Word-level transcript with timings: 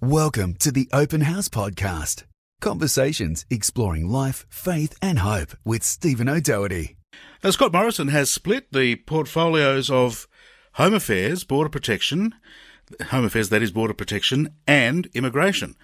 Welcome 0.00 0.54
to 0.60 0.70
the 0.70 0.88
Open 0.92 1.22
House 1.22 1.48
Podcast. 1.48 2.22
Conversations 2.60 3.44
exploring 3.50 4.08
life, 4.08 4.46
faith, 4.48 4.96
and 5.02 5.18
hope 5.18 5.56
with 5.64 5.82
Stephen 5.82 6.28
O'Doherty. 6.28 6.96
Now, 7.42 7.50
Scott 7.50 7.72
Morrison 7.72 8.06
has 8.06 8.30
split 8.30 8.72
the 8.72 8.94
portfolios 8.94 9.90
of 9.90 10.28
Home 10.74 10.94
Affairs, 10.94 11.42
Border 11.42 11.68
Protection, 11.68 12.32
Home 13.08 13.24
Affairs, 13.24 13.48
that 13.48 13.60
is 13.60 13.72
Border 13.72 13.92
Protection, 13.92 14.54
and 14.68 15.08
Immigration, 15.14 15.74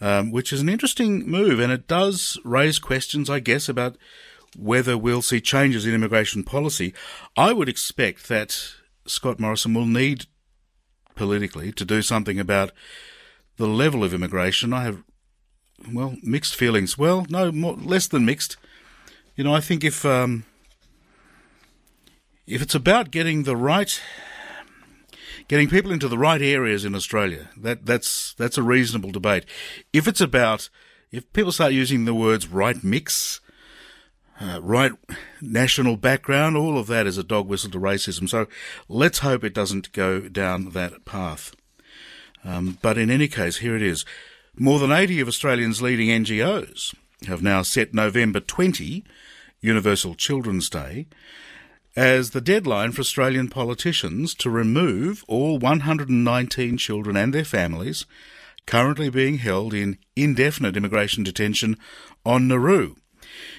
um, 0.00 0.32
which 0.32 0.50
is 0.50 0.62
an 0.62 0.70
interesting 0.70 1.28
move, 1.28 1.60
and 1.60 1.70
it 1.70 1.86
does 1.86 2.38
raise 2.46 2.78
questions, 2.78 3.28
I 3.28 3.40
guess, 3.40 3.68
about 3.68 3.98
whether 4.56 4.96
we'll 4.96 5.20
see 5.20 5.42
changes 5.42 5.84
in 5.84 5.94
immigration 5.94 6.42
policy. 6.42 6.94
I 7.36 7.52
would 7.52 7.68
expect 7.68 8.28
that 8.28 8.58
Scott 9.06 9.38
Morrison 9.38 9.74
will 9.74 9.84
need 9.84 10.24
politically 11.14 11.70
to 11.72 11.84
do 11.84 12.00
something 12.00 12.40
about 12.40 12.72
the 13.62 13.68
level 13.68 14.02
of 14.02 14.12
immigration, 14.12 14.72
I 14.72 14.82
have, 14.82 15.04
well, 15.92 16.16
mixed 16.20 16.56
feelings. 16.56 16.98
Well, 16.98 17.26
no, 17.30 17.52
more, 17.52 17.74
less 17.74 18.08
than 18.08 18.24
mixed. 18.24 18.56
You 19.36 19.44
know, 19.44 19.54
I 19.54 19.60
think 19.60 19.84
if 19.84 20.04
um, 20.04 20.44
if 22.44 22.60
it's 22.60 22.74
about 22.74 23.12
getting 23.12 23.44
the 23.44 23.56
right, 23.56 24.00
getting 25.46 25.68
people 25.68 25.92
into 25.92 26.08
the 26.08 26.18
right 26.18 26.42
areas 26.42 26.84
in 26.84 26.96
Australia, 26.96 27.50
that 27.56 27.86
that's 27.86 28.34
that's 28.34 28.58
a 28.58 28.64
reasonable 28.64 29.12
debate. 29.12 29.44
If 29.92 30.08
it's 30.08 30.20
about 30.20 30.68
if 31.12 31.32
people 31.32 31.52
start 31.52 31.72
using 31.72 32.04
the 32.04 32.14
words 32.14 32.48
right 32.48 32.82
mix, 32.82 33.40
uh, 34.40 34.58
right 34.60 34.90
national 35.40 35.96
background, 35.96 36.56
all 36.56 36.78
of 36.78 36.88
that 36.88 37.06
is 37.06 37.16
a 37.16 37.22
dog 37.22 37.46
whistle 37.46 37.70
to 37.70 37.78
racism. 37.78 38.28
So 38.28 38.48
let's 38.88 39.20
hope 39.20 39.44
it 39.44 39.54
doesn't 39.54 39.92
go 39.92 40.28
down 40.28 40.70
that 40.70 41.04
path. 41.04 41.54
Um, 42.44 42.78
but 42.82 42.98
in 42.98 43.10
any 43.10 43.28
case, 43.28 43.58
here 43.58 43.76
it 43.76 43.82
is. 43.82 44.04
More 44.56 44.78
than 44.78 44.92
80 44.92 45.20
of 45.20 45.28
Australia's 45.28 45.80
leading 45.80 46.08
NGOs 46.08 46.94
have 47.26 47.42
now 47.42 47.62
set 47.62 47.94
November 47.94 48.40
20, 48.40 49.04
Universal 49.60 50.16
Children's 50.16 50.68
Day, 50.68 51.06
as 51.94 52.30
the 52.30 52.40
deadline 52.40 52.92
for 52.92 53.00
Australian 53.00 53.48
politicians 53.48 54.34
to 54.34 54.50
remove 54.50 55.24
all 55.28 55.58
119 55.58 56.76
children 56.78 57.16
and 57.16 57.32
their 57.32 57.44
families 57.44 58.06
currently 58.66 59.10
being 59.10 59.38
held 59.38 59.74
in 59.74 59.98
indefinite 60.16 60.76
immigration 60.76 61.22
detention 61.24 61.76
on 62.24 62.48
Nauru. 62.48 62.94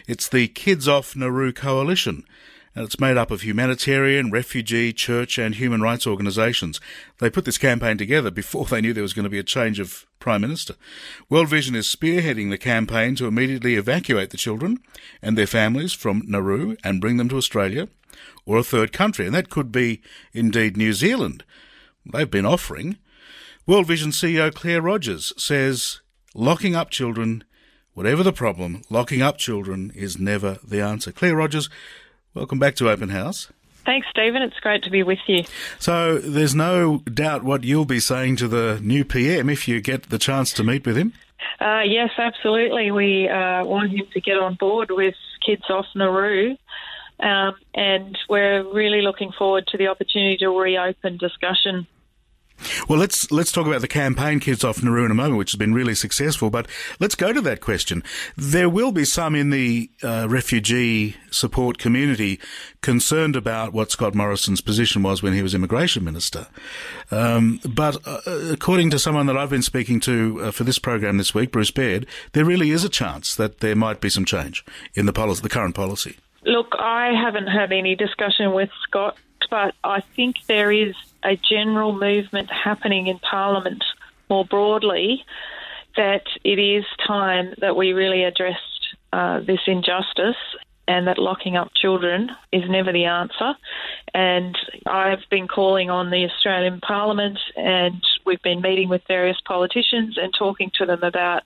It's 0.08 0.28
the 0.28 0.48
Kids 0.48 0.88
Off 0.88 1.16
Nauru 1.16 1.54
Coalition 1.54 2.24
and 2.76 2.86
it's 2.86 3.00
made 3.00 3.18
up 3.18 3.32
of 3.32 3.42
humanitarian, 3.42 4.32
refugee, 4.32 4.94
church, 4.94 5.38
and 5.38 5.56
human 5.56 5.82
rights 5.82 6.08
organisations. 6.08 6.82
They 7.20 7.30
put 7.30 7.46
this 7.46 7.58
campaign 7.58 7.98
together 7.98 8.32
before 8.32 8.66
they 8.70 8.82
knew 8.82 8.94
there 8.94 9.04
was 9.04 9.14
going 9.14 9.24
to 9.24 9.30
be 9.30 9.40
a 9.40 9.44
change 9.44 9.80
of 9.80 10.06
Prime 10.20 10.42
Minister. 10.42 10.76
World 11.30 11.50
Vision 11.50 11.76
is 11.76 11.94
spearheading 11.94 12.50
the 12.50 12.58
campaign 12.58 13.16
to 13.16 13.28
immediately 13.28 13.76
evacuate 13.76 14.30
the 14.30 14.38
children 14.38 14.80
and 15.22 15.38
their 15.38 15.48
families 15.48 15.94
from 15.94 16.24
Nauru 16.26 16.78
and 16.84 17.02
bring 17.02 17.18
them 17.18 17.30
to 17.30 17.38
Australia 17.38 17.88
or 18.46 18.58
a 18.58 18.64
third 18.64 18.92
country, 18.92 19.26
and 19.26 19.36
that 19.36 19.50
could 19.50 19.72
be 19.72 20.02
indeed 20.34 20.78
New 20.78 20.94
Zealand. 20.94 21.44
They've 22.06 22.30
been 22.30 22.46
offering. 22.46 22.98
World 23.66 23.88
Vision 23.88 24.12
CEO 24.12 24.54
Claire 24.54 24.82
Rogers 24.82 25.32
says 25.38 26.02
locking 26.36 26.76
up 26.76 26.90
children, 26.90 27.44
whatever 27.94 28.24
the 28.24 28.34
problem, 28.34 28.82
locking 28.90 29.22
up 29.22 29.38
children 29.38 29.92
is 29.96 30.20
never 30.20 30.58
the 30.64 30.82
answer. 30.82 31.12
Claire 31.12 31.38
Rogers, 31.38 31.70
Welcome 32.34 32.58
back 32.58 32.76
to 32.76 32.90
Open 32.90 33.10
House. 33.10 33.52
Thanks, 33.86 34.08
Stephen. 34.10 34.42
It's 34.42 34.60
great 34.60 34.84
to 34.84 34.90
be 34.90 35.04
with 35.04 35.20
you. 35.28 35.44
So, 35.78 36.18
there's 36.18 36.56
no 36.56 37.00
doubt 37.00 37.44
what 37.44 37.64
you'll 37.64 37.86
be 37.86 38.00
saying 38.00 38.38
to 38.38 38.48
the 38.48 38.80
new 38.82 39.04
PM 39.04 39.50
if 39.50 39.68
you 39.68 39.82
get 39.82 40.10
the 40.10 40.18
chance 40.18 40.54
to 40.54 40.64
meet 40.64 40.86
with 40.86 40.98
him. 40.98 41.14
Uh, 41.60 41.82
yes, 41.86 42.10
absolutely. 42.18 42.92
We 42.92 43.28
uh, 43.28 43.66
want 43.66 43.92
him 43.92 44.08
to 44.14 44.22
get 44.22 44.38
on 44.38 44.56
board 44.56 44.90
with 44.90 45.16
Kids 45.46 45.64
Off 45.70 45.86
Nauru. 45.96 46.56
Um, 47.20 47.56
and 47.76 48.18
we're 48.28 48.64
really 48.74 49.02
looking 49.02 49.32
forward 49.32 49.68
to 49.68 49.78
the 49.78 49.88
opportunity 49.88 50.38
to 50.38 50.50
reopen 50.50 51.18
discussion 51.18 51.88
well, 52.88 53.00
let's 53.00 53.32
let's 53.32 53.52
talk 53.52 53.68
about 53.68 53.82
the 53.82 53.88
campaign 53.88 54.40
Kids 54.40 54.64
Off 54.64 54.82
Nauru 54.84 55.06
in 55.06 55.12
a 55.12 55.16
moment, 55.16 55.38
which 55.38 55.52
has 55.52 55.58
been 55.58 55.74
really 55.74 55.96
successful. 55.96 56.50
But 56.50 56.68
let's 57.00 57.16
go 57.16 57.34
to 57.34 57.42
that 57.42 57.62
question. 57.62 58.04
There 58.38 58.70
will 58.70 58.92
be 58.92 59.06
some 59.06 59.36
in 59.36 59.50
the 59.50 59.90
uh, 60.02 60.28
refugee 60.30 61.16
support 61.32 61.78
community 61.78 62.40
concerned 62.82 63.36
about 63.36 63.74
what 63.74 63.92
Scott 63.92 64.16
Morrison's 64.16 64.62
position 64.62 65.04
was 65.04 65.24
when 65.24 65.34
he 65.34 65.42
was 65.42 65.56
immigration 65.56 66.04
minister. 66.04 66.48
Um, 67.12 67.60
but 67.68 67.98
uh, 68.08 68.20
according 68.52 68.90
to 68.92 69.00
someone 69.00 69.26
that 69.28 69.38
I've 69.38 69.50
been 69.50 69.62
speaking 69.62 70.00
to 70.02 70.40
uh, 70.42 70.52
for 70.52 70.64
this 70.64 70.80
program 70.80 71.18
this 71.18 71.34
week, 71.34 71.52
Bruce 71.52 71.72
Baird, 71.72 72.06
there 72.34 72.46
really 72.46 72.72
is 72.72 72.84
a 72.84 72.90
chance 72.90 73.36
that 73.36 73.60
there 73.60 73.76
might 73.76 74.02
be 74.02 74.10
some 74.10 74.26
change 74.26 74.64
in 74.94 75.06
the 75.06 75.14
policy, 75.14 75.42
the 75.42 75.50
current 75.50 75.76
policy. 75.76 76.18
Look, 76.46 76.74
I 76.78 77.12
haven't 77.14 77.48
had 77.48 77.72
any 77.72 77.96
discussion 77.96 78.54
with 78.54 78.70
Scott, 78.84 79.16
but 79.54 79.76
I 79.84 80.02
think 80.16 80.38
there 80.48 80.72
is 80.72 80.96
a 81.24 81.36
general 81.36 81.94
movement 81.94 82.50
happening 82.50 83.06
in 83.06 83.20
Parliament 83.20 83.84
more 84.28 84.44
broadly 84.44 85.24
that 85.96 86.24
it 86.44 86.58
is 86.58 86.84
time 87.06 87.54
that 87.60 87.76
we 87.76 87.94
really 87.94 88.24
addressed 88.24 88.96
uh, 89.12 89.42
this 89.42 89.60
injustice 89.68 90.42
and 90.88 91.06
that 91.06 91.20
locking 91.20 91.56
up 91.56 91.72
children 91.76 92.32
is 92.52 92.68
never 92.68 92.92
the 92.92 93.06
answer. 93.06 93.54
And 94.12 94.58
I've 94.88 95.30
been 95.30 95.48
calling 95.48 95.92
on 95.92 96.10
the 96.10 96.26
Australian 96.26 96.82
Parliament 96.82 97.38
and 97.56 98.04
we've 98.26 98.42
been 98.42 98.62
meeting 98.62 98.90
with 98.90 99.04
various 99.08 99.40
politicians 99.46 100.18
and 100.18 100.34
talking 100.34 100.72
to 100.80 100.88
them 100.88 101.04
about 101.04 101.44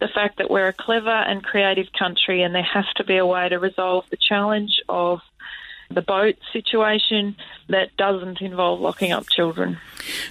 the 0.00 0.08
fact 0.08 0.38
that 0.38 0.50
we're 0.50 0.66
a 0.66 0.72
clever 0.72 1.10
and 1.10 1.44
creative 1.44 1.92
country 1.96 2.42
and 2.42 2.52
there 2.52 2.64
has 2.64 2.86
to 2.96 3.04
be 3.04 3.18
a 3.18 3.24
way 3.24 3.48
to 3.48 3.60
resolve 3.60 4.04
the 4.10 4.16
challenge 4.16 4.82
of 4.88 5.20
the 5.90 6.02
boat 6.02 6.36
situation 6.52 7.36
that 7.68 7.96
doesn't 7.96 8.40
involve 8.40 8.80
locking 8.80 9.12
up 9.12 9.28
children. 9.28 9.78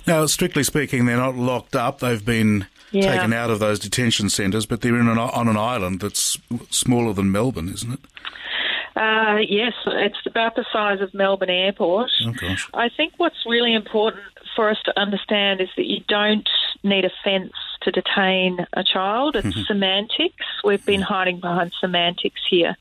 Now, 0.06 0.26
strictly 0.26 0.64
speaking, 0.64 1.06
they're 1.06 1.18
not 1.18 1.36
locked 1.36 1.76
up. 1.76 2.00
They've 2.00 2.24
been 2.24 2.68
yeah. 2.92 3.16
taken 3.16 3.34
out 3.34 3.50
of 3.50 3.60
those 3.60 3.80
detention 3.80 4.30
centres, 4.30 4.66
but 4.66 4.82
they're 4.82 5.00
in 5.00 5.08
an, 5.08 5.18
on 5.18 5.48
an 5.48 5.58
island 5.58 6.02
that's 6.02 6.38
smaller 6.70 7.14
than 7.14 7.32
Melbourne, 7.32 7.70
isn't 7.70 7.94
it? 7.94 8.00
Uh, 8.96 9.40
yes, 9.50 9.74
it's 9.86 10.26
about 10.26 10.56
the 10.56 10.66
size 10.72 11.02
of 11.02 11.14
Melbourne 11.14 11.50
Airport. 11.50 12.10
Oh, 12.26 12.32
gosh. 12.32 12.70
I 12.74 12.88
think 12.88 13.14
what's 13.18 13.46
really 13.46 13.74
important 13.74 14.24
for 14.56 14.70
us 14.70 14.78
to 14.86 14.98
understand 14.98 15.60
is 15.60 15.68
that 15.76 15.86
you 15.86 16.00
don't 16.08 16.48
need 16.82 17.04
a 17.04 17.12
fence 17.24 17.52
to 17.82 17.92
detain 17.92 18.66
a 18.74 18.84
child. 18.84 19.36
It's 19.36 19.56
semantics. 19.68 20.46
We've 20.64 20.86
been 20.86 21.02
hiding 21.02 21.42
behind 21.42 21.74
semantics 21.80 22.40
here. 22.50 22.78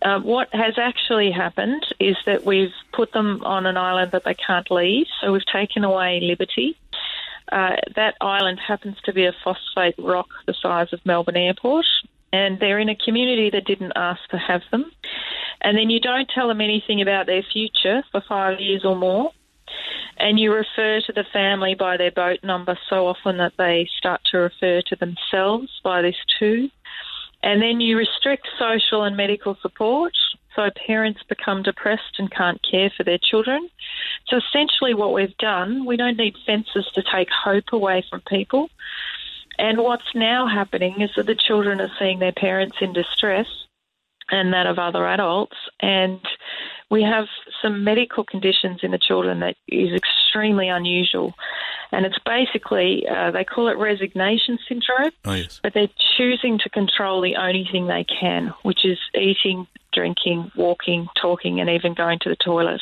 Uh, 0.00 0.20
what 0.20 0.48
has 0.52 0.78
actually 0.78 1.30
happened 1.30 1.84
is 1.98 2.16
that 2.24 2.44
we've 2.44 2.74
put 2.92 3.12
them 3.12 3.42
on 3.44 3.66
an 3.66 3.76
island 3.76 4.12
that 4.12 4.24
they 4.24 4.34
can't 4.34 4.70
leave, 4.70 5.06
so 5.20 5.32
we've 5.32 5.46
taken 5.52 5.84
away 5.84 6.20
liberty. 6.20 6.76
Uh, 7.50 7.76
that 7.96 8.14
island 8.20 8.60
happens 8.60 8.96
to 9.04 9.12
be 9.12 9.24
a 9.24 9.34
phosphate 9.42 9.94
rock 9.98 10.28
the 10.46 10.54
size 10.54 10.92
of 10.92 11.04
Melbourne 11.04 11.36
Airport, 11.36 11.86
and 12.32 12.60
they're 12.60 12.78
in 12.78 12.88
a 12.88 12.96
community 12.96 13.50
that 13.50 13.64
didn't 13.64 13.92
ask 13.96 14.20
to 14.30 14.38
have 14.38 14.62
them. 14.70 14.90
And 15.60 15.76
then 15.76 15.90
you 15.90 15.98
don't 15.98 16.28
tell 16.28 16.46
them 16.46 16.60
anything 16.60 17.00
about 17.00 17.26
their 17.26 17.42
future 17.42 18.04
for 18.12 18.22
five 18.28 18.60
years 18.60 18.84
or 18.84 18.94
more, 18.94 19.32
and 20.18 20.38
you 20.38 20.52
refer 20.52 21.00
to 21.00 21.12
the 21.12 21.24
family 21.32 21.74
by 21.74 21.96
their 21.96 22.12
boat 22.12 22.40
number 22.44 22.78
so 22.88 23.06
often 23.06 23.38
that 23.38 23.54
they 23.56 23.88
start 23.98 24.20
to 24.30 24.38
refer 24.38 24.82
to 24.82 24.96
themselves 24.96 25.80
by 25.82 26.02
this 26.02 26.16
too. 26.38 26.70
And 27.42 27.62
then 27.62 27.80
you 27.80 27.96
restrict 27.96 28.48
social 28.58 29.04
and 29.04 29.16
medical 29.16 29.56
support, 29.62 30.12
so 30.56 30.70
parents 30.86 31.22
become 31.28 31.62
depressed 31.62 32.18
and 32.18 32.30
can't 32.30 32.60
care 32.68 32.90
for 32.96 33.04
their 33.04 33.18
children. 33.18 33.68
So 34.26 34.38
essentially, 34.38 34.92
what 34.94 35.12
we've 35.12 35.36
done, 35.38 35.86
we 35.86 35.96
don't 35.96 36.16
need 36.16 36.34
fences 36.44 36.86
to 36.94 37.02
take 37.02 37.28
hope 37.30 37.72
away 37.72 38.04
from 38.10 38.22
people. 38.22 38.70
And 39.58 39.78
what's 39.78 40.14
now 40.14 40.46
happening 40.46 41.00
is 41.00 41.10
that 41.16 41.26
the 41.26 41.34
children 41.34 41.80
are 41.80 41.90
seeing 41.98 42.18
their 42.18 42.32
parents 42.32 42.76
in 42.80 42.92
distress 42.92 43.46
and 44.30 44.52
that 44.52 44.66
of 44.66 44.78
other 44.78 45.06
adults. 45.06 45.56
And 45.80 46.20
we 46.90 47.02
have 47.02 47.26
some 47.60 47.84
medical 47.84 48.24
conditions 48.24 48.80
in 48.82 48.92
the 48.92 48.98
children 48.98 49.40
that 49.40 49.56
is 49.68 49.92
extremely 49.92 50.68
unusual. 50.68 51.34
And 51.92 52.04
it's 52.04 52.18
basically, 52.24 53.06
uh, 53.08 53.30
they 53.30 53.44
call 53.44 53.68
it 53.68 53.78
resignation 53.78 54.58
syndrome, 54.68 55.10
oh, 55.24 55.32
yes. 55.32 55.60
but 55.62 55.74
they're 55.74 55.88
choosing 56.16 56.58
to 56.58 56.68
control 56.70 57.20
the 57.20 57.36
only 57.36 57.66
thing 57.70 57.86
they 57.86 58.04
can, 58.04 58.52
which 58.62 58.84
is 58.84 58.98
eating, 59.14 59.66
drinking, 59.92 60.50
walking, 60.54 61.08
talking, 61.20 61.60
and 61.60 61.70
even 61.70 61.94
going 61.94 62.18
to 62.20 62.28
the 62.28 62.36
toilet. 62.36 62.80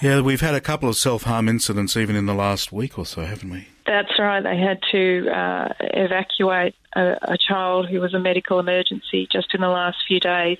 Yeah, 0.00 0.20
we've 0.22 0.40
had 0.40 0.54
a 0.54 0.60
couple 0.60 0.88
of 0.88 0.96
self 0.96 1.24
harm 1.24 1.48
incidents 1.48 1.96
even 1.96 2.16
in 2.16 2.26
the 2.26 2.34
last 2.34 2.72
week 2.72 2.98
or 2.98 3.06
so, 3.06 3.22
haven't 3.24 3.50
we? 3.50 3.68
That's 3.86 4.18
right. 4.18 4.42
They 4.42 4.56
had 4.56 4.80
to 4.92 5.28
uh, 5.28 5.68
evacuate 5.80 6.74
a, 6.96 7.16
a 7.22 7.38
child 7.38 7.88
who 7.88 8.00
was 8.00 8.14
a 8.14 8.18
medical 8.18 8.58
emergency 8.58 9.28
just 9.30 9.54
in 9.54 9.60
the 9.60 9.68
last 9.68 9.98
few 10.08 10.20
days. 10.20 10.58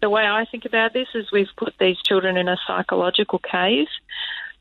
The 0.00 0.10
way 0.10 0.26
I 0.26 0.44
think 0.44 0.64
about 0.64 0.92
this 0.92 1.08
is 1.14 1.32
we've 1.32 1.48
put 1.56 1.74
these 1.80 1.96
children 2.06 2.36
in 2.36 2.48
a 2.48 2.56
psychological 2.66 3.38
cave, 3.40 3.86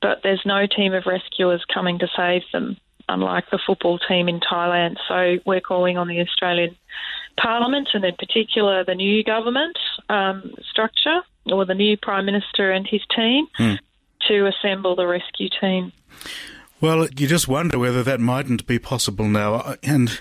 but 0.01 0.21
there's 0.23 0.41
no 0.45 0.65
team 0.67 0.93
of 0.93 1.05
rescuers 1.05 1.63
coming 1.73 1.99
to 1.99 2.07
save 2.15 2.43
them. 2.51 2.77
unlike 3.09 3.45
the 3.51 3.59
football 3.65 3.97
team 3.99 4.27
in 4.27 4.41
Thailand. 4.41 4.97
So 5.07 5.37
we're 5.45 5.61
calling 5.61 5.97
on 5.97 6.09
the 6.09 6.19
Australian 6.19 6.75
Parliament 7.39 7.87
and 7.93 8.03
in 8.03 8.15
particular 8.15 8.83
the 8.83 8.95
new 8.95 9.23
government 9.23 9.77
um, 10.09 10.53
structure 10.69 11.21
or 11.45 11.63
the 11.63 11.73
new 11.73 11.95
Prime 11.95 12.25
Minister 12.25 12.69
and 12.69 12.85
his 12.85 12.99
team 13.15 13.47
Hmm. 13.55 13.75
to 14.27 14.47
assemble 14.47 14.97
the 14.97 15.07
rescue 15.07 15.47
team. 15.61 15.93
Well, 16.79 17.07
you 17.17 17.25
just 17.25 17.47
wonder 17.47 17.79
whether 17.79 18.03
that 18.03 18.19
mightn't 18.19 18.67
be 18.67 18.77
possible 18.77 19.25
now. 19.25 19.75
And, 19.81 20.19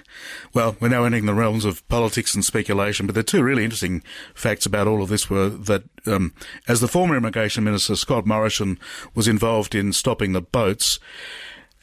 well, 0.54 0.74
we're 0.80 0.88
now 0.88 1.04
entering 1.04 1.26
the 1.26 1.34
realms 1.34 1.66
of 1.66 1.86
politics 1.88 2.34
and 2.34 2.42
speculation, 2.42 3.04
but 3.04 3.14
the 3.14 3.22
two 3.22 3.42
really 3.42 3.62
interesting 3.62 4.02
facts 4.34 4.64
about 4.64 4.86
all 4.86 5.02
of 5.02 5.10
this 5.10 5.28
were 5.28 5.50
that, 5.50 5.84
um, 6.06 6.32
as 6.66 6.80
the 6.80 6.88
former 6.88 7.14
Immigration 7.14 7.62
Minister, 7.62 7.94
Scott 7.94 8.24
Morrison, 8.24 8.78
was 9.14 9.28
involved 9.28 9.74
in 9.74 9.92
stopping 9.92 10.32
the 10.32 10.40
boats, 10.40 10.98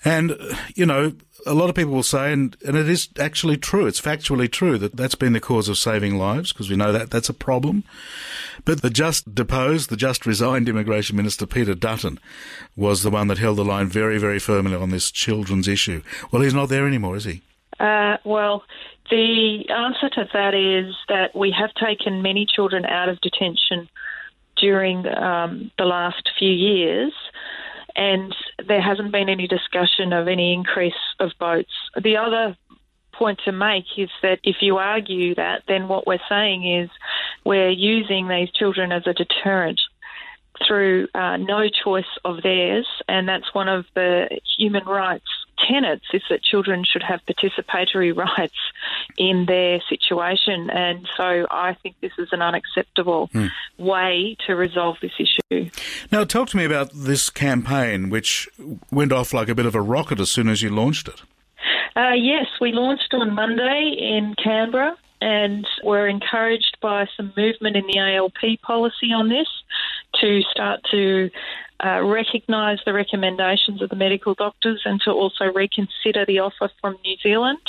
and, 0.04 0.36
you 0.74 0.88
know, 0.88 1.14
a 1.46 1.54
lot 1.54 1.70
of 1.70 1.76
people 1.76 1.94
will 1.94 2.04
say, 2.04 2.32
and, 2.32 2.56
and 2.66 2.78
it 2.78 2.90
is 2.90 3.10
actually 3.20 3.58
true, 3.58 3.86
it's 3.86 4.02
factually 4.02 4.52
true, 4.52 4.78
that 4.78 4.96
that's 4.96 5.16
been 5.16 5.34
the 5.34 5.40
cause 5.40 5.70
of 5.70 5.78
saving 5.78 6.18
lives, 6.18 6.54
because 6.54 6.70
we 6.70 6.76
know 6.76 6.92
that 6.92 7.12
that's 7.12 7.30
a 7.30 7.34
problem. 7.34 7.84
But 8.66 8.82
the 8.82 8.90
just 8.90 9.34
deposed, 9.36 9.90
the 9.90 9.98
just 9.98 10.26
resigned 10.26 10.70
Immigration 10.70 11.18
Minister, 11.18 11.46
Peter 11.46 11.76
Dutton, 11.76 12.20
was 12.76 13.04
the 13.04 13.10
one 13.10 13.28
that 13.28 13.38
held 13.38 13.58
the 13.58 13.66
line 13.66 13.88
very, 13.88 14.18
very 14.18 14.40
firmly 14.40 14.76
on 14.76 14.90
this 14.90 15.12
children's 15.12 15.68
issue. 15.68 16.02
Well, 16.32 16.42
he's 16.42 16.54
not 16.54 16.70
there 16.70 16.88
anymore, 16.88 17.16
is 17.16 17.26
he? 17.26 17.42
Uh, 17.80 18.18
well, 18.24 18.64
the 19.10 19.70
answer 19.70 20.10
to 20.10 20.30
that 20.34 20.54
is 20.54 20.96
that 21.10 21.36
we 21.36 21.54
have 21.58 21.74
taken 21.74 22.22
many 22.22 22.46
children 22.46 22.86
out 22.86 23.10
of 23.10 23.20
detention 23.22 23.90
during 24.56 25.06
um, 25.08 25.72
the 25.78 25.86
last 25.86 26.30
few 26.38 26.52
years, 26.52 27.12
and 27.96 28.36
there 28.68 28.82
hasn't 28.82 29.12
been 29.12 29.30
any 29.30 29.48
discussion 29.48 30.14
of 30.14 30.28
any 30.28 30.54
increase 30.54 30.94
of 31.20 31.32
boats. 31.40 31.72
The 32.02 32.18
other 32.18 32.58
point 33.14 33.40
to 33.46 33.52
make 33.52 33.86
is 33.98 34.10
that 34.22 34.40
if 34.44 34.58
you 34.62 34.78
argue 34.78 35.36
that, 35.36 35.64
then 35.68 35.88
what 35.88 36.08
we're 36.08 36.20
saying 36.28 36.82
is 36.82 36.90
we're 37.46 37.70
using 37.70 38.28
these 38.28 38.50
children 38.52 38.92
as 38.92 39.04
a 39.06 39.14
deterrent 39.14 39.80
through 40.68 41.08
uh, 41.14 41.38
no 41.38 41.68
choice 41.84 42.06
of 42.26 42.42
theirs, 42.44 42.88
and 43.08 43.28
that's 43.28 43.54
one 43.54 43.68
of 43.68 43.86
the 43.96 44.40
human 44.58 44.86
rights 44.86 45.26
tenets 45.68 46.06
is 46.14 46.22
that 46.30 46.44
children 46.44 46.84
should 46.84 47.04
have 47.04 47.22
participatory 47.26 48.16
rights 48.38 48.54
in 49.18 49.46
their 49.48 49.82
situation, 49.90 50.70
and 50.70 51.08
so 51.18 51.48
I 51.50 51.76
think 51.82 51.96
this 52.02 52.12
is 52.18 52.30
an 52.32 52.42
unacceptable 52.42 53.30
way 53.78 54.38
to 54.48 54.56
resolve 54.56 54.98
this 55.02 55.12
issue. 55.20 55.70
Now, 56.12 56.24
talk 56.24 56.50
to 56.50 56.58
me 56.58 56.66
about 56.66 56.92
this 56.94 57.30
campaign, 57.30 58.10
which 58.10 58.50
went 58.92 59.12
off 59.12 59.34
like 59.34 59.50
a 59.50 59.56
bit 59.56 59.66
of 59.66 59.76
a 59.76 59.82
rocket 59.82 60.20
as 60.20 60.30
soon 60.30 60.50
as 60.50 60.62
you 60.62 60.70
launched 60.70 61.08
it. 61.08 61.22
Uh, 61.96 62.14
yes, 62.16 62.48
we 62.60 62.72
launched 62.72 63.14
on 63.14 63.34
Monday 63.34 63.96
in 63.98 64.34
Canberra 64.44 64.98
and 65.24 65.66
we're 65.84 66.08
encouraged 66.08 66.78
by 66.82 67.08
some 67.16 67.32
movement 67.38 67.78
in 67.78 67.88
the 67.88 67.98
ALP 67.98 68.62
policy 68.62 69.14
on 69.16 69.30
this 69.30 69.48
to 70.20 70.42
start 70.52 70.82
to 70.92 71.30
uh, 71.84 72.02
recognise 72.04 72.80
the 72.86 72.94
recommendations 72.94 73.82
of 73.82 73.90
the 73.90 73.96
medical 73.96 74.34
doctors 74.34 74.82
and 74.86 75.00
to 75.02 75.12
also 75.12 75.46
reconsider 75.46 76.26
the 76.26 76.40
offer 76.40 76.70
from 76.82 76.98
New 77.04 77.18
Zealand. 77.22 77.60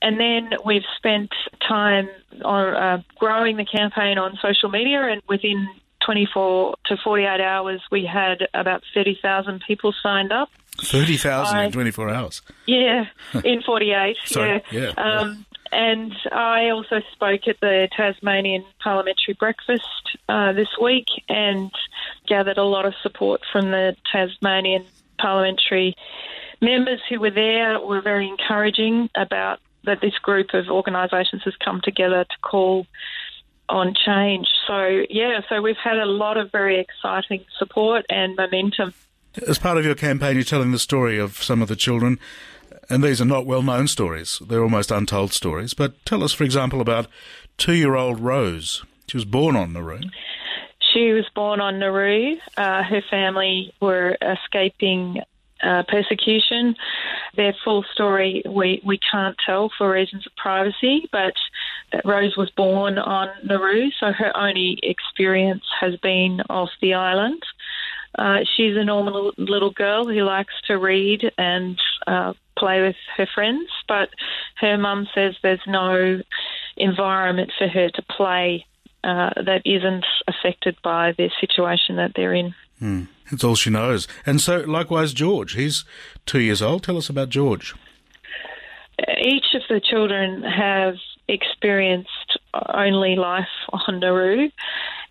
And 0.00 0.18
then 0.20 0.50
we've 0.64 0.84
spent 0.96 1.30
time 1.66 2.08
on 2.44 2.74
uh, 2.74 3.02
growing 3.16 3.56
the 3.56 3.64
campaign 3.64 4.16
on 4.16 4.38
social 4.40 4.68
media, 4.68 5.02
and 5.02 5.20
within 5.28 5.68
24 6.04 6.76
to 6.86 6.96
48 6.96 7.40
hours, 7.40 7.80
we 7.90 8.06
had 8.06 8.46
about 8.54 8.82
30,000 8.94 9.62
people 9.66 9.92
signed 10.02 10.32
up. 10.32 10.50
30,000 10.80 11.58
in 11.58 11.72
24 11.72 12.10
hours. 12.10 12.42
Yeah, 12.66 13.06
in 13.44 13.62
48. 13.62 14.16
Sorry, 14.24 14.62
yeah. 14.70 14.92
yeah, 14.96 15.20
Um, 15.20 15.44
and 15.72 16.12
I 16.32 16.70
also 16.70 17.00
spoke 17.12 17.48
at 17.48 17.60
the 17.60 17.88
Tasmanian 17.96 18.64
Parliamentary 18.82 19.34
Breakfast 19.38 20.16
uh, 20.28 20.52
this 20.52 20.68
week 20.80 21.06
and 21.28 21.70
gathered 22.26 22.58
a 22.58 22.64
lot 22.64 22.86
of 22.86 22.94
support 23.02 23.42
from 23.52 23.70
the 23.70 23.96
Tasmanian 24.10 24.84
parliamentary 25.18 25.94
members 26.60 27.00
who 27.08 27.20
were 27.20 27.30
there. 27.30 27.80
Were 27.80 28.00
very 28.00 28.28
encouraging 28.28 29.10
about 29.14 29.60
that 29.84 30.00
this 30.00 30.16
group 30.18 30.54
of 30.54 30.68
organisations 30.68 31.42
has 31.44 31.54
come 31.56 31.80
together 31.82 32.24
to 32.24 32.36
call 32.42 32.86
on 33.68 33.94
change. 33.94 34.46
So 34.66 35.04
yeah, 35.10 35.40
so 35.48 35.60
we've 35.60 35.76
had 35.76 35.98
a 35.98 36.06
lot 36.06 36.36
of 36.36 36.50
very 36.50 36.80
exciting 36.80 37.44
support 37.58 38.06
and 38.08 38.36
momentum. 38.36 38.94
As 39.46 39.58
part 39.58 39.78
of 39.78 39.84
your 39.84 39.94
campaign, 39.94 40.36
you're 40.36 40.44
telling 40.44 40.72
the 40.72 40.78
story 40.78 41.18
of 41.18 41.42
some 41.42 41.62
of 41.62 41.68
the 41.68 41.76
children, 41.76 42.18
and 42.90 43.02
these 43.02 43.20
are 43.20 43.26
not 43.26 43.46
well 43.46 43.62
known 43.62 43.86
stories. 43.88 44.40
They're 44.46 44.62
almost 44.62 44.90
untold 44.90 45.32
stories. 45.32 45.74
But 45.74 46.04
tell 46.04 46.22
us, 46.22 46.32
for 46.32 46.44
example, 46.44 46.80
about 46.80 47.06
two 47.56 47.74
year 47.74 47.94
old 47.94 48.20
Rose. 48.20 48.84
She 49.08 49.16
was 49.16 49.24
born 49.24 49.56
on 49.56 49.72
Nauru. 49.72 50.00
She 50.92 51.12
was 51.12 51.26
born 51.34 51.60
on 51.60 51.78
Nauru. 51.78 52.36
Uh, 52.56 52.82
her 52.82 53.02
family 53.10 53.72
were 53.80 54.16
escaping 54.22 55.20
uh, 55.62 55.82
persecution. 55.88 56.76
Their 57.36 57.54
full 57.64 57.84
story 57.92 58.42
we, 58.46 58.80
we 58.84 58.98
can't 58.98 59.36
tell 59.44 59.70
for 59.76 59.90
reasons 59.90 60.26
of 60.26 60.34
privacy, 60.36 61.08
but 61.10 61.34
Rose 62.04 62.36
was 62.36 62.50
born 62.50 62.98
on 62.98 63.28
Nauru, 63.44 63.90
so 63.98 64.12
her 64.12 64.36
only 64.36 64.78
experience 64.82 65.64
has 65.80 65.96
been 65.96 66.42
off 66.48 66.70
the 66.80 66.94
island. 66.94 67.42
Uh, 68.18 68.38
she's 68.56 68.76
a 68.76 68.84
normal 68.84 69.32
little 69.36 69.70
girl 69.70 70.06
who 70.06 70.22
likes 70.22 70.54
to 70.66 70.78
read 70.78 71.30
and 71.38 71.78
uh, 72.06 72.32
play 72.58 72.82
with 72.82 72.96
her 73.16 73.26
friends, 73.34 73.68
but 73.86 74.10
her 74.56 74.76
mum 74.76 75.06
says 75.14 75.34
there's 75.42 75.60
no 75.66 76.20
environment 76.76 77.52
for 77.58 77.68
her 77.68 77.88
to 77.90 78.02
play 78.02 78.66
uh, 79.04 79.30
that 79.36 79.62
isn't 79.64 80.04
affected 80.26 80.76
by 80.82 81.12
the 81.16 81.30
situation 81.40 81.96
that 81.96 82.12
they're 82.16 82.34
in. 82.34 82.54
That's 83.30 83.44
all 83.44 83.54
she 83.54 83.70
knows. 83.70 84.08
And 84.24 84.40
so, 84.40 84.58
likewise, 84.60 85.12
George. 85.12 85.54
He's 85.54 85.84
two 86.26 86.40
years 86.40 86.62
old. 86.62 86.82
Tell 86.82 86.96
us 86.96 87.08
about 87.08 87.28
George. 87.28 87.74
Each 89.20 89.54
of 89.54 89.62
the 89.68 89.80
children 89.80 90.42
have 90.42 90.94
experienced 91.28 92.38
only 92.54 93.16
life 93.16 93.48
on 93.70 94.00
Nauru, 94.00 94.50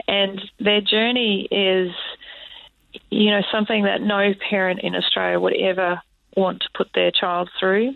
and 0.07 0.41
their 0.59 0.81
journey 0.81 1.47
is, 1.51 1.91
you 3.09 3.31
know, 3.31 3.41
something 3.51 3.83
that 3.83 4.01
no 4.01 4.33
parent 4.49 4.81
in 4.81 4.95
Australia 4.95 5.39
would 5.39 5.55
ever 5.55 6.01
want 6.35 6.61
to 6.61 6.69
put 6.75 6.89
their 6.93 7.11
child 7.11 7.49
through. 7.59 7.95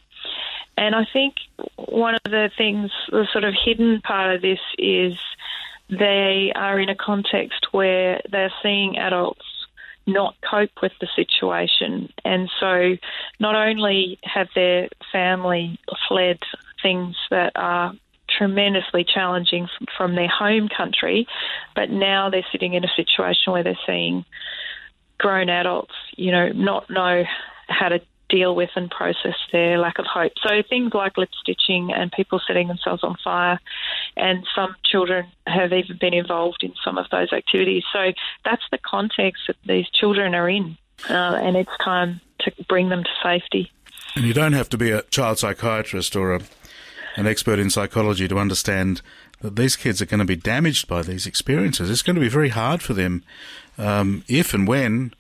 And 0.78 0.96
I 0.96 1.06
think 1.12 1.36
one 1.76 2.16
of 2.16 2.32
the 2.32 2.50
things, 2.58 2.92
the 3.10 3.28
sort 3.32 3.44
of 3.44 3.54
hidden 3.54 4.02
part 4.02 4.36
of 4.36 4.42
this 4.42 4.60
is 4.78 5.14
they 5.90 6.52
are 6.56 6.80
in 6.80 6.90
a 6.90 6.96
context 6.96 7.68
where 7.72 8.22
they're 8.32 8.54
seeing 8.64 8.98
adults 8.98 9.46
not 10.08 10.36
cope 10.50 10.82
with 10.82 10.94
the 11.00 11.08
situation. 11.16 12.12
And 12.26 12.50
so 12.60 12.96
not 13.40 13.56
only 13.56 14.20
have 14.24 14.48
their 14.56 14.90
family 15.12 15.80
fled 16.08 16.40
things 16.82 17.16
that 17.30 17.52
are 17.56 17.94
tremendously 18.30 19.04
challenging 19.04 19.68
from 19.98 20.16
their 20.16 20.28
home 20.28 20.70
country, 20.70 21.28
but 21.76 21.90
now 21.90 22.30
they're 22.30 22.46
sitting 22.52 22.74
in 22.74 22.84
a 22.84 22.92
situation 22.96 23.54
where 23.54 23.64
they're 23.64 23.78
seeing 23.86 24.26
grown 25.18 25.50
adults, 25.50 25.94
you 26.16 26.32
know, 26.32 26.50
not 26.50 26.90
know 26.90 27.24
how 27.68 27.90
to 27.90 28.00
deal 28.32 28.56
with 28.56 28.70
and 28.76 28.90
process 28.90 29.36
their 29.52 29.78
lack 29.78 30.00
of 30.00 30.06
hope. 30.06 30.32
So 30.42 30.64
things 30.68 30.94
like 30.94 31.18
lip 31.18 31.30
stitching 31.42 31.92
and 31.94 32.12
people 32.12 32.40
setting 32.48 32.68
themselves 32.68 33.04
on 33.04 33.16
fire, 33.24 33.60
and 34.16 34.48
some 34.56 34.76
children 34.84 35.28
have 35.46 35.74
even 35.74 35.98
been 36.00 36.14
involved 36.14 36.64
in 36.64 36.74
some 36.84 36.98
of 36.98 37.06
those 37.12 37.32
activities. 37.34 37.84
So 37.92 38.14
that's 38.46 38.64
the 38.72 38.80
context 38.80 39.44
that 39.48 39.58
these 39.66 39.90
children 39.90 40.34
are 40.34 40.50
in, 40.50 40.78
uh, 41.10 41.40
and 41.44 41.56
it's 41.58 41.78
time 41.84 42.22
to 42.40 42.52
bring 42.68 42.90
them 42.90 43.04
to 43.04 43.10
safety. 43.22 43.72
And 44.16 44.26
you 44.26 44.34
don't 44.34 44.54
have 44.54 44.70
to 44.70 44.78
be 44.78 44.92
a 44.92 45.04
child 45.04 45.40
psychiatrist 45.40 46.16
or 46.16 46.36
a, 46.36 46.42
an 47.16 47.28
expert 47.28 47.60
in 47.60 47.70
psychology 47.70 48.28
to 48.28 48.40
understand 48.40 49.02
that 49.42 49.56
these 49.56 49.76
kids 49.76 50.02
are 50.02 50.06
going 50.06 50.20
to 50.20 50.26
be 50.26 50.36
damaged 50.36 50.88
by 50.88 51.02
these 51.02 51.26
experiences. 51.26 51.90
It's 51.90 52.02
going 52.02 52.16
to 52.16 52.22
be 52.22 52.30
very 52.30 52.50
hard 52.50 52.82
for 52.82 52.94
them 52.94 53.24
um, 53.78 54.24
if 54.28 54.54
and 54.54 54.68
when, 54.68 55.14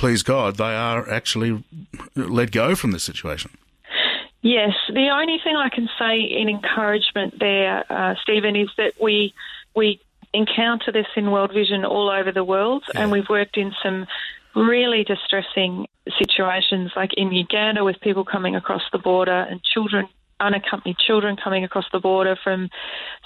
please 0.00 0.22
God, 0.22 0.56
they 0.56 0.74
are 0.74 1.08
actually 1.10 1.62
let 2.16 2.50
go 2.50 2.74
from 2.74 2.92
this 2.92 3.04
situation. 3.04 3.50
Yes, 4.40 4.72
the 4.88 5.10
only 5.12 5.36
thing 5.44 5.54
I 5.54 5.68
can 5.68 5.90
say 5.98 6.20
in 6.20 6.48
encouragement 6.48 7.38
there, 7.38 7.84
uh, 7.92 8.14
Stephen, 8.22 8.56
is 8.56 8.70
that 8.78 8.94
we 9.00 9.34
we 9.76 10.00
encounter 10.32 10.90
this 10.90 11.06
in 11.16 11.30
World 11.30 11.52
Vision 11.52 11.84
all 11.84 12.08
over 12.08 12.32
the 12.32 12.42
world, 12.42 12.82
and 12.94 13.12
we've 13.12 13.28
worked 13.28 13.58
in 13.58 13.72
some 13.82 14.06
really 14.56 15.04
distressing 15.04 15.86
situations, 16.18 16.92
like 16.96 17.10
in 17.18 17.30
Uganda, 17.30 17.84
with 17.84 18.00
people 18.00 18.24
coming 18.24 18.56
across 18.56 18.82
the 18.92 18.98
border 18.98 19.46
and 19.50 19.62
children. 19.62 20.08
Unaccompanied 20.40 20.96
children 20.96 21.36
coming 21.36 21.64
across 21.64 21.84
the 21.92 22.00
border 22.00 22.34
from 22.42 22.70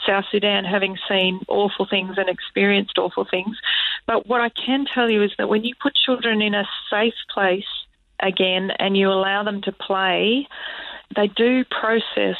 South 0.04 0.24
Sudan 0.32 0.64
having 0.64 0.98
seen 1.08 1.38
awful 1.46 1.86
things 1.88 2.18
and 2.18 2.28
experienced 2.28 2.98
awful 2.98 3.24
things. 3.30 3.56
But 4.06 4.26
what 4.26 4.40
I 4.40 4.50
can 4.50 4.84
tell 4.92 5.08
you 5.10 5.22
is 5.22 5.32
that 5.38 5.48
when 5.48 5.64
you 5.64 5.74
put 5.80 5.94
children 5.94 6.42
in 6.42 6.54
a 6.54 6.64
safe 6.90 7.14
place 7.32 7.64
again 8.20 8.70
and 8.78 8.96
you 8.96 9.08
allow 9.08 9.42
them 9.42 9.62
to 9.62 9.72
play, 9.72 10.46
they 11.16 11.28
do 11.28 11.64
process 11.64 12.36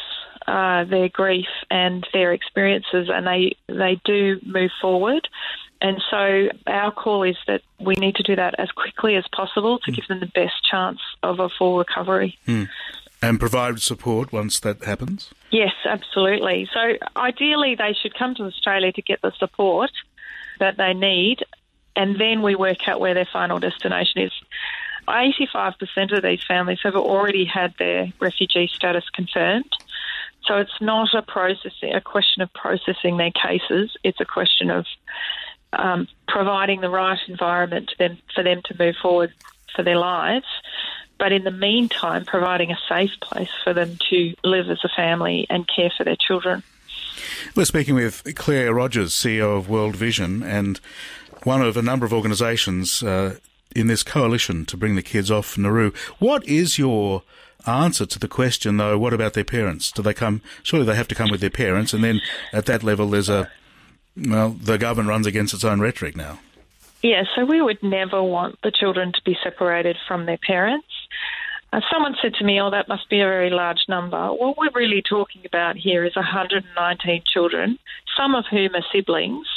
uh, 0.47 0.85
their 0.85 1.09
grief 1.09 1.47
and 1.71 2.07
their 2.13 2.33
experiences, 2.33 3.09
and 3.13 3.27
they 3.27 3.57
they 3.69 4.01
do 4.05 4.39
move 4.45 4.71
forward. 4.81 5.27
And 5.81 6.03
so 6.11 6.49
our 6.67 6.93
call 6.93 7.25
is 7.25 7.37
that 7.47 7.63
we 7.79 7.95
need 7.95 8.15
to 8.17 8.23
do 8.23 8.37
that 8.37 8.55
as 8.59 8.71
quickly 8.71 9.17
as 9.17 9.25
possible 9.35 9.79
to 9.81 9.91
mm. 9.91 9.97
give 9.97 10.07
them 10.09 10.21
the 10.21 10.27
best 10.27 10.65
chance 10.71 11.01
of 11.23 11.41
a 11.41 11.49
full 11.49 11.79
recovery. 11.79 12.39
Mm. 12.47 12.69
And 13.21 13.41
provide 13.41 13.81
support 13.81 14.33
once 14.33 14.61
that 14.61 14.85
happens? 14.85 15.31
Yes, 15.51 15.73
absolutely. 15.87 16.69
So 16.73 16.99
ideally, 17.17 17.75
they 17.75 17.95
should 18.01 18.15
come 18.15 18.35
to 18.35 18.45
Australia 18.45 18.93
to 18.93 19.03
get 19.03 19.23
the 19.23 19.33
support 19.39 19.91
that 20.61 20.77
they 20.77 20.95
need, 20.95 21.45
and 21.97 22.21
then 22.21 22.43
we 22.43 22.55
work 22.55 22.89
out 22.89 23.01
where 23.01 23.15
their 23.15 23.29
final 23.33 23.59
destination 23.59 24.23
is. 24.23 24.33
85% 25.09 26.17
of 26.17 26.23
these 26.23 26.43
families 26.47 26.79
have 26.83 26.97
already 26.97 27.45
had 27.45 27.75
their 27.79 28.13
refugee 28.21 28.71
status 28.73 29.05
confirmed. 29.13 29.71
So 30.47 30.59
it's 30.59 30.81
not 30.81 31.15
a 31.15 31.23
processing, 31.23 31.95
a 31.95 32.01
question 32.01 32.43
of 32.43 32.53
processing 32.53 33.17
their 33.17 33.31
cases. 33.31 33.97
It's 34.03 34.21
a 34.21 34.25
question 34.25 34.71
of 34.71 34.87
um, 35.73 36.09
providing 36.29 36.81
the 36.81 36.91
right 36.91 37.19
environment 37.29 37.93
them, 37.99 38.19
for 38.35 38.43
them 38.43 38.63
to 38.67 38.77
move 38.79 38.97
forward 39.01 39.33
for 39.75 39.83
their 39.83 39.99
lives. 39.99 40.47
But 41.19 41.33
in 41.33 41.45
the 41.45 41.51
meantime, 41.51 42.25
providing 42.25 42.71
a 42.73 42.79
safe 42.89 43.13
place 43.21 43.49
for 43.63 43.73
them 43.73 43.99
to 44.11 44.35
live 44.43 44.69
as 44.69 44.81
a 44.85 44.89
family 44.89 45.47
and 45.49 45.69
care 45.69 45.93
for 45.97 46.05
their 46.05 46.17
children. 46.17 46.63
We're 47.55 47.65
speaking 47.65 47.95
with 47.95 48.23
Claire 48.35 48.75
Rogers, 48.75 49.15
CEO 49.15 49.57
of 49.57 49.69
World 49.69 49.97
Vision, 49.97 50.43
and 50.43 50.81
one 51.45 51.63
of 51.63 51.77
a 51.77 51.83
number 51.83 52.07
of 52.07 52.13
organisations 52.13 53.03
uh, 53.03 53.37
in 53.75 53.87
this 53.87 54.03
coalition 54.03 54.65
to 54.67 54.77
bring 54.77 54.95
the 54.95 55.03
kids 55.03 55.31
off 55.31 55.59
Nauru. 55.59 55.93
What 56.19 56.45
is 56.47 56.79
your 56.79 57.23
answer 57.67 58.07
to 58.07 58.19
the 58.19 58.29
question, 58.29 58.77
though, 58.77 58.99
what 58.99 59.13
about 59.13 59.35
their 59.35 59.45
parents? 59.45 59.91
Do 59.91 60.03
they 60.03 60.15
come? 60.15 60.43
Surely 60.63 60.87
they 60.87 60.97
have 60.97 61.09
to 61.09 61.15
come 61.15 61.31
with 61.31 61.41
their 61.41 61.51
parents, 61.51 61.93
and 61.93 62.05
then 62.05 62.21
at 62.53 62.67
that 62.67 62.83
level, 62.83 63.09
there's 63.09 63.29
a 63.29 63.51
well, 64.17 64.51
the 64.51 64.79
government 64.79 65.09
runs 65.09 65.27
against 65.27 65.55
its 65.55 65.65
own 65.65 65.81
rhetoric 65.81 66.17
now. 66.17 66.39
Yeah, 67.03 67.25
so 67.35 67.45
we 67.45 67.61
would 67.61 67.83
never 67.83 68.23
want 68.23 68.59
the 68.63 68.71
children 68.71 69.13
to 69.13 69.21
be 69.25 69.37
separated 69.43 69.97
from 70.07 70.27
their 70.27 70.39
parents. 70.39 70.87
Uh, 71.75 71.81
someone 71.93 72.15
said 72.23 72.33
to 72.35 72.45
me, 72.45 72.61
"Oh, 72.61 72.71
that 72.71 72.87
must 72.87 73.09
be 73.09 73.21
a 73.21 73.25
very 73.25 73.51
large 73.51 73.89
number." 73.89 74.29
What 74.29 74.57
we're 74.57 74.71
really 74.75 75.03
talking 75.03 75.43
about 75.45 75.77
here 75.77 76.05
is 76.05 76.15
119 76.15 77.23
children, 77.27 77.81
some 78.17 78.37
of 78.37 78.47
whom 78.47 78.77
are 78.77 78.85
siblings. 78.93 79.49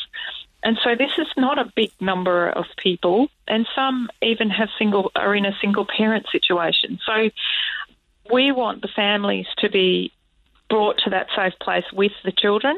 And 0.64 0.80
so 0.84 0.96
this 0.96 1.12
is 1.20 1.28
not 1.38 1.60
a 1.60 1.72
big 1.76 1.92
number 2.00 2.50
of 2.50 2.66
people, 2.78 3.30
and 3.48 3.68
some 3.76 4.10
even 4.24 4.50
have 4.50 4.70
single 4.80 5.12
are 5.16 5.36
in 5.36 5.46
a 5.46 5.56
single 5.62 5.86
parent 5.86 6.26
situation. 6.32 7.00
So 7.06 7.30
we 8.34 8.52
want 8.52 8.82
the 8.82 8.88
families 8.96 9.46
to 9.60 9.70
be 9.70 10.12
brought 10.72 10.98
to 11.04 11.12
that 11.12 11.28
safe 11.36 11.54
place 11.60 11.86
with 11.94 12.14
the 12.26 12.32
children. 12.32 12.76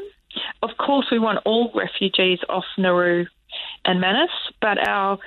Of 0.62 0.76
course, 0.76 1.10
we 1.10 1.18
want 1.18 1.40
all 1.46 1.72
refugees 1.74 2.40
off 2.50 2.66
Nauru 2.78 3.26
and 3.86 4.02
Manus, 4.02 4.36
but 4.60 4.86
our 4.86 5.18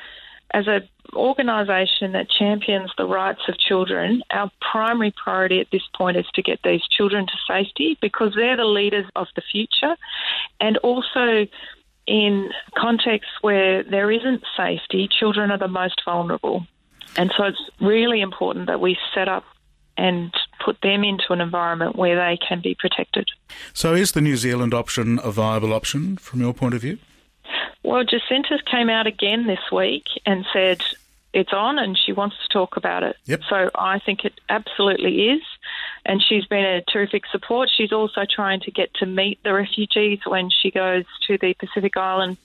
as 0.52 0.66
an 0.66 0.88
organisation 1.14 2.12
that 2.12 2.28
champions 2.30 2.90
the 2.96 3.06
rights 3.06 3.42
of 3.48 3.58
children, 3.58 4.22
our 4.30 4.50
primary 4.60 5.12
priority 5.22 5.60
at 5.60 5.68
this 5.70 5.82
point 5.96 6.16
is 6.16 6.26
to 6.34 6.42
get 6.42 6.60
these 6.62 6.82
children 6.88 7.26
to 7.26 7.32
safety 7.46 7.98
because 8.00 8.32
they're 8.34 8.56
the 8.56 8.64
leaders 8.64 9.06
of 9.16 9.26
the 9.36 9.42
future, 9.50 9.96
and 10.60 10.76
also 10.78 11.46
in 12.06 12.50
contexts 12.76 13.32
where 13.42 13.82
there 13.82 14.10
isn't 14.10 14.42
safety, 14.56 15.08
children 15.08 15.50
are 15.50 15.58
the 15.58 15.68
most 15.68 16.00
vulnerable. 16.04 16.66
And 17.16 17.32
so 17.36 17.44
it's 17.44 17.60
really 17.80 18.20
important 18.20 18.66
that 18.66 18.80
we 18.80 18.96
set 19.14 19.28
up 19.28 19.44
and 19.96 20.32
put 20.64 20.80
them 20.82 21.04
into 21.04 21.24
an 21.30 21.40
environment 21.40 21.96
where 21.96 22.16
they 22.16 22.38
can 22.46 22.60
be 22.62 22.74
protected. 22.78 23.28
So, 23.74 23.94
is 23.94 24.12
the 24.12 24.22
New 24.22 24.36
Zealand 24.36 24.72
option 24.72 25.18
a 25.22 25.30
viable 25.30 25.72
option 25.74 26.16
from 26.16 26.40
your 26.40 26.54
point 26.54 26.74
of 26.74 26.80
view? 26.80 26.98
Well, 27.82 28.04
Jacinda 28.04 28.64
came 28.64 28.88
out 28.88 29.06
again 29.06 29.46
this 29.46 29.70
week 29.72 30.06
and 30.24 30.44
said 30.52 30.82
it's 31.32 31.52
on 31.52 31.78
and 31.78 31.98
she 31.98 32.12
wants 32.12 32.36
to 32.42 32.52
talk 32.52 32.76
about 32.76 33.02
it. 33.02 33.16
Yep. 33.24 33.40
So 33.48 33.70
I 33.74 33.98
think 33.98 34.24
it 34.24 34.40
absolutely 34.48 35.30
is. 35.30 35.42
And 36.04 36.22
she's 36.22 36.44
been 36.46 36.64
a 36.64 36.82
terrific 36.82 37.24
support. 37.30 37.70
She's 37.74 37.92
also 37.92 38.22
trying 38.28 38.60
to 38.60 38.70
get 38.70 38.92
to 38.94 39.06
meet 39.06 39.42
the 39.42 39.52
refugees 39.52 40.20
when 40.26 40.50
she 40.50 40.70
goes 40.70 41.04
to 41.26 41.38
the 41.38 41.54
Pacific 41.54 41.96
Island 41.96 42.38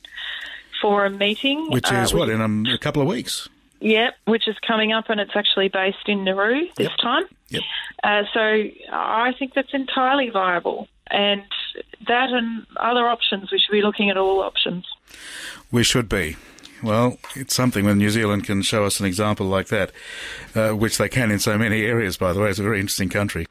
Forum 0.81 1.17
meeting. 1.17 1.69
Which 1.69 1.91
is 1.91 2.13
uh, 2.13 2.17
what, 2.17 2.29
in 2.29 2.41
a, 2.41 2.73
a 2.73 2.77
couple 2.77 3.01
of 3.01 3.07
weeks? 3.07 3.49
Yep, 3.79 4.15
which 4.25 4.47
is 4.47 4.55
coming 4.65 4.91
up, 4.91 5.09
and 5.09 5.19
it's 5.19 5.35
actually 5.35 5.67
based 5.67 6.07
in 6.07 6.23
Nauru 6.23 6.67
this 6.77 6.89
yep. 6.89 6.97
time. 6.99 7.23
Yep. 7.49 7.63
Uh, 8.03 8.23
so 8.33 8.63
I 8.91 9.33
think 9.37 9.53
that's 9.53 9.73
entirely 9.73 10.29
viable, 10.29 10.87
and 11.11 11.43
that 12.07 12.29
and 12.29 12.65
other 12.77 13.07
options, 13.07 13.51
we 13.51 13.59
should 13.59 13.71
be 13.71 13.81
looking 13.81 14.09
at 14.09 14.17
all 14.17 14.41
options. 14.41 14.85
We 15.71 15.83
should 15.83 16.09
be. 16.09 16.35
Well, 16.83 17.17
it's 17.35 17.55
something 17.55 17.85
when 17.85 17.97
New 17.97 18.09
Zealand 18.09 18.45
can 18.45 18.61
show 18.61 18.85
us 18.85 18.99
an 18.99 19.05
example 19.05 19.47
like 19.47 19.67
that, 19.67 19.91
uh, 20.53 20.71
which 20.71 20.97
they 20.97 21.09
can 21.09 21.31
in 21.31 21.39
so 21.39 21.57
many 21.57 21.83
areas, 21.83 22.17
by 22.17 22.33
the 22.33 22.39
way. 22.39 22.49
It's 22.49 22.59
a 22.59 22.63
very 22.63 22.79
interesting 22.79 23.09
country. 23.09 23.47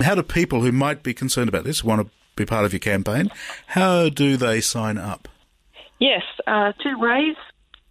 How 0.00 0.14
do 0.14 0.22
people 0.22 0.62
who 0.62 0.72
might 0.72 1.02
be 1.02 1.12
concerned 1.12 1.48
about 1.48 1.64
this 1.64 1.84
want 1.84 2.06
to 2.06 2.12
be 2.36 2.46
part 2.46 2.64
of 2.64 2.72
your 2.72 2.80
campaign? 2.80 3.30
How 3.66 4.08
do 4.08 4.38
they 4.38 4.62
sign 4.62 4.96
up? 4.96 5.28
Yes, 5.98 6.22
uh, 6.46 6.72
to 6.72 6.96
raise 6.96 7.36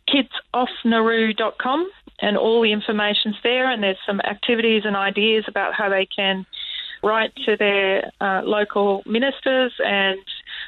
kidsoffnauru.com 0.10 1.91
and 2.22 2.38
all 2.38 2.62
the 2.62 2.72
information's 2.72 3.36
there 3.44 3.70
and 3.70 3.84
there's 3.84 3.98
some 4.06 4.20
activities 4.22 4.84
and 4.86 4.96
ideas 4.96 5.46
about 5.48 5.74
how 5.75 5.89
they 5.89 6.08
can 6.08 6.46
write 7.03 7.36
to 7.46 7.56
their 7.58 8.12
uh, 8.22 8.41
local 8.44 9.03
ministers 9.06 9.74
and 9.79 10.20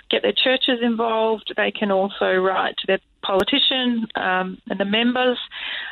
get 0.09 0.21
their 0.21 0.33
churches 0.33 0.79
involved. 0.81 1.53
They 1.55 1.71
can 1.71 1.91
also 1.91 2.33
write 2.35 2.75
to 2.77 2.87
their 2.87 2.99
politician 3.21 4.07
um, 4.15 4.57
and 4.69 4.79
the 4.79 4.85
members. 4.85 5.37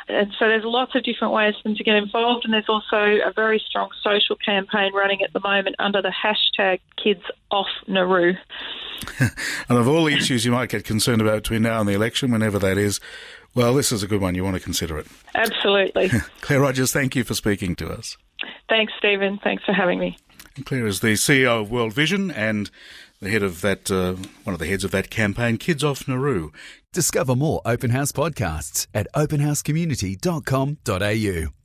And 0.08 0.32
so 0.38 0.46
there's 0.46 0.64
lots 0.64 0.94
of 0.94 1.04
different 1.04 1.32
ways 1.32 1.54
for 1.56 1.68
them 1.68 1.76
to 1.76 1.84
get 1.84 1.94
involved. 1.94 2.44
And 2.44 2.52
there's 2.52 2.68
also 2.68 2.96
a 2.96 3.32
very 3.34 3.62
strong 3.66 3.88
social 4.02 4.36
campaign 4.36 4.92
running 4.94 5.22
at 5.22 5.32
the 5.32 5.40
moment 5.40 5.76
under 5.78 6.02
the 6.02 6.12
hashtag 6.12 6.80
Kids 7.02 7.22
Off 7.50 7.68
Nauru. 7.86 8.34
and 9.20 9.78
of 9.78 9.88
all 9.88 10.04
the 10.04 10.14
issues 10.14 10.44
you 10.44 10.52
might 10.52 10.68
get 10.68 10.84
concerned 10.84 11.22
about 11.22 11.42
between 11.42 11.62
now 11.62 11.80
and 11.80 11.88
the 11.88 11.94
election, 11.94 12.30
whenever 12.30 12.58
that 12.58 12.76
is, 12.76 13.00
well, 13.54 13.74
this 13.74 13.90
is 13.92 14.02
a 14.02 14.06
good 14.06 14.20
one. 14.20 14.34
You 14.34 14.44
want 14.44 14.56
to 14.56 14.62
consider 14.62 14.98
it. 14.98 15.06
Absolutely. 15.34 16.08
Claire 16.40 16.60
Rogers, 16.60 16.92
thank 16.92 17.16
you 17.16 17.24
for 17.24 17.34
speaking 17.34 17.74
to 17.76 17.88
us. 17.90 18.16
Thanks, 18.68 18.92
Stephen. 18.98 19.38
Thanks 19.42 19.64
for 19.64 19.72
having 19.72 19.98
me. 19.98 20.16
Claire 20.64 20.86
is 20.86 21.00
the 21.00 21.14
CEO 21.14 21.62
of 21.62 21.70
World 21.70 21.92
Vision 21.92 22.30
and 22.30 22.70
the 23.20 23.30
head 23.30 23.42
of 23.42 23.60
that, 23.60 23.90
uh, 23.90 24.14
one 24.44 24.54
of 24.54 24.58
the 24.58 24.66
heads 24.66 24.84
of 24.84 24.90
that 24.90 25.10
campaign, 25.10 25.58
Kids 25.58 25.84
Off 25.84 26.08
Nauru. 26.08 26.50
Discover 26.92 27.36
more 27.36 27.60
Open 27.64 27.90
House 27.90 28.12
podcasts 28.12 28.86
at 28.92 29.06
openhousecommunity.com.au. 29.14 31.52